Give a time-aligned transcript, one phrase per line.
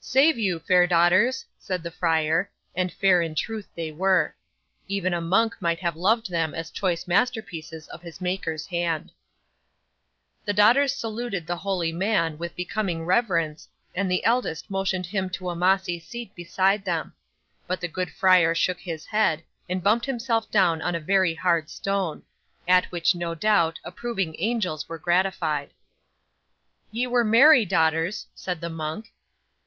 [0.03, 4.33] '"Save you, fair daughters!" said the friar; and fair in truth they were.
[4.87, 9.11] Even a monk might have loved them as choice masterpieces of his Maker's hand.
[10.43, 15.51] 'The sisters saluted the holy man with becoming reverence, and the eldest motioned him to
[15.51, 17.13] a mossy seat beside them.
[17.67, 21.69] But the good friar shook his head, and bumped himself down on a very hard
[21.69, 22.23] stone,
[22.67, 25.69] at which, no doubt, approving angels were gratified.
[26.89, 29.11] '"Ye were merry, daughters," said the monk.